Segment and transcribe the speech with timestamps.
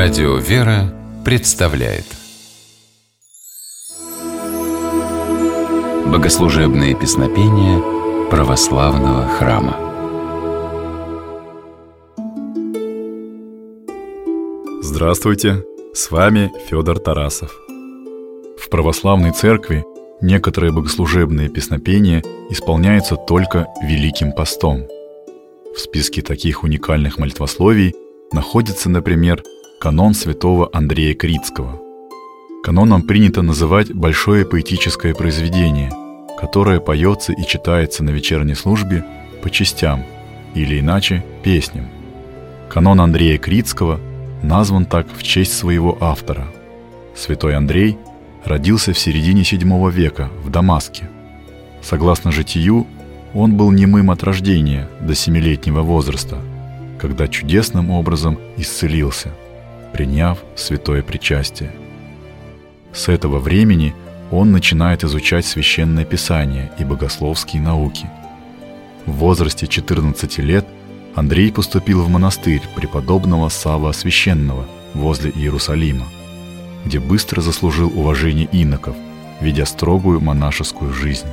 [0.00, 2.04] Радио «Вера» представляет
[6.06, 7.80] Богослужебные песнопения
[8.30, 9.76] православного храма
[14.82, 15.64] Здравствуйте!
[15.92, 17.52] С вами Федор Тарасов.
[18.56, 19.84] В православной церкви
[20.20, 24.86] некоторые богослужебные песнопения исполняются только Великим постом.
[25.74, 27.96] В списке таких уникальных молитвословий
[28.32, 29.42] находится, например,
[29.78, 31.80] канон святого Андрея Критского.
[32.64, 35.92] Каноном принято называть большое поэтическое произведение,
[36.36, 39.04] которое поется и читается на вечерней службе
[39.40, 40.04] по частям,
[40.54, 41.88] или иначе песням.
[42.68, 44.00] Канон Андрея Критского
[44.42, 46.48] назван так в честь своего автора.
[47.14, 47.98] Святой Андрей
[48.44, 51.08] родился в середине VII века в Дамаске.
[51.82, 52.88] Согласно житию,
[53.32, 56.38] он был немым от рождения до семилетнего возраста,
[56.98, 59.32] когда чудесным образом исцелился,
[59.92, 61.72] приняв святое причастие.
[62.92, 63.94] С этого времени
[64.30, 68.10] он начинает изучать священное писание и богословские науки.
[69.06, 70.66] В возрасте 14 лет
[71.14, 76.06] Андрей поступил в монастырь преподобного Сава Священного возле Иерусалима,
[76.84, 78.96] где быстро заслужил уважение иноков,
[79.40, 81.28] ведя строгую монашескую жизнь.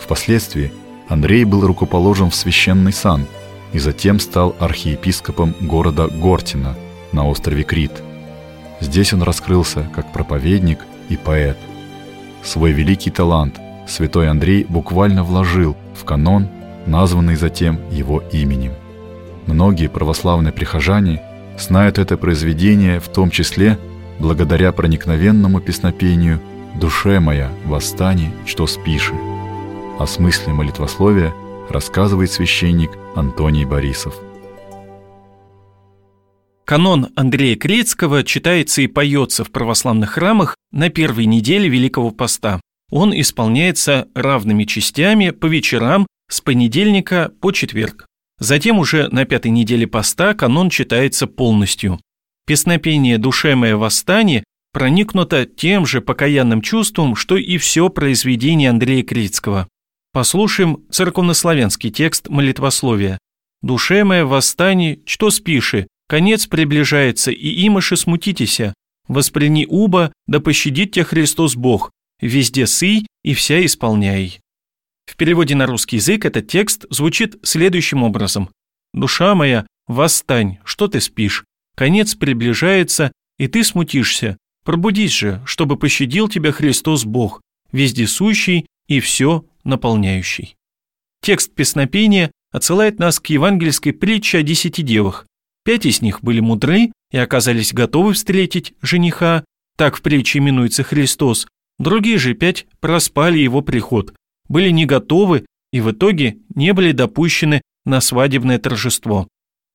[0.00, 0.72] Впоследствии
[1.08, 3.26] Андрей был рукоположен в священный сан
[3.72, 6.76] и затем стал архиепископом города Гортина
[7.14, 7.92] на острове Крит.
[8.80, 11.56] Здесь он раскрылся как проповедник и поэт.
[12.42, 16.48] Свой великий талант святой Андрей буквально вложил в канон,
[16.86, 18.72] названный затем его именем.
[19.46, 21.22] Многие православные прихожане
[21.58, 23.78] знают это произведение в том числе
[24.18, 26.40] благодаря проникновенному песнопению
[26.80, 29.14] «Душе моя, восстани, что спиши».
[29.98, 31.32] О смысле молитвословия
[31.70, 34.14] рассказывает священник Антоний Борисов.
[36.64, 42.60] Канон Андрея Крецкого читается и поется в православных храмах на первой неделе Великого Поста.
[42.90, 48.06] Он исполняется равными частями по вечерам с понедельника по четверг.
[48.38, 52.00] Затем уже на пятой неделе поста канон читается полностью.
[52.46, 54.42] Песнопение «Душе мое восстание»
[54.72, 59.68] проникнуто тем же покаянным чувством, что и все произведение Андрея Крицкого.
[60.12, 63.18] Послушаем церковнославянский текст молитвословия.
[63.62, 68.74] «Душе моя восстани, что спиши, конец приближается, и имаши смутитеся.
[69.08, 74.40] Восприни уба, да пощадит тебя Христос Бог, везде сый и вся исполняй».
[75.06, 78.48] В переводе на русский язык этот текст звучит следующим образом.
[78.92, 81.44] «Душа моя, восстань, что ты спишь?
[81.76, 84.38] Конец приближается, и ты смутишься.
[84.64, 90.56] Пробудись же, чтобы пощадил тебя Христос Бог, вездесущий и все наполняющий.
[91.20, 95.26] Текст песнопения отсылает нас к евангельской притче о десяти девах.
[95.64, 99.44] Пять из них были мудры и оказались готовы встретить жениха,
[99.76, 101.46] так в притче именуется Христос,
[101.78, 104.14] другие же пять проспали его приход,
[104.48, 109.26] были не готовы и в итоге не были допущены на свадебное торжество.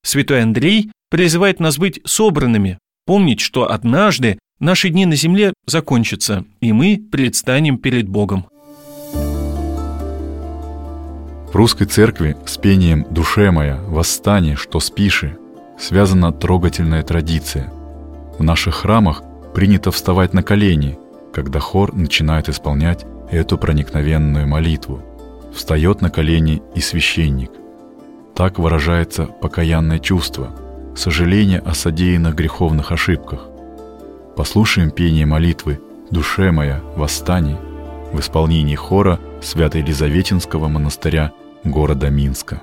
[0.02, 6.72] Святой Андрей призывает нас быть собранными, помнить, что однажды наши дни на земле закончатся, и
[6.72, 8.46] мы предстанем перед Богом.
[11.52, 15.36] В русской церкви с пением «Душе моя, восстань, что спиши»
[15.80, 17.72] связана трогательная традиция.
[18.38, 19.22] В наших храмах
[19.54, 20.98] принято вставать на колени,
[21.32, 25.02] когда хор начинает исполнять эту проникновенную молитву.
[25.54, 27.50] Встает на колени и священник.
[28.34, 30.50] Так выражается покаянное чувство,
[30.96, 33.48] сожаление о содеянных греховных ошибках.
[34.36, 35.80] Послушаем пение молитвы
[36.10, 37.56] «Душе моя, восстань»
[38.12, 41.32] в исполнении хора Свято-Елизаветинского монастыря
[41.64, 42.62] города Минска.